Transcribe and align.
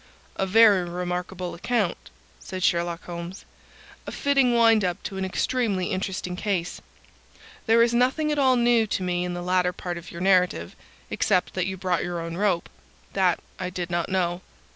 "A 0.35 0.47
very 0.47 0.83
remarkable 0.89 1.53
account," 1.53 2.09
said 2.39 2.63
Sherlock 2.63 3.03
Holmes. 3.05 3.45
"A 4.07 4.11
fitting 4.11 4.55
wind 4.55 4.83
up 4.83 5.03
to 5.03 5.17
an 5.17 5.25
extremely 5.25 5.91
interesting 5.91 6.35
case. 6.35 6.81
There 7.67 7.83
is 7.83 7.93
nothing 7.93 8.31
at 8.31 8.39
all 8.39 8.55
new 8.55 8.87
to 8.87 9.03
me 9.03 9.23
in 9.23 9.35
the 9.35 9.43
latter 9.43 9.71
part 9.73 9.99
of 9.99 10.09
your 10.09 10.21
narrative, 10.21 10.75
except 11.11 11.53
that 11.53 11.67
you 11.67 11.77
brought 11.77 12.03
your 12.03 12.19
own 12.19 12.35
rope. 12.35 12.67
That 13.13 13.41
I 13.59 13.69
did 13.69 13.91
not 13.91 14.09
know. 14.09 14.41